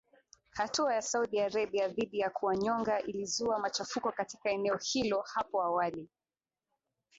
[0.51, 6.09] Hatua ya Saudi Arabia dhidi ya kuwanyonga ilizua machafuko katika eneo hilo hapo awali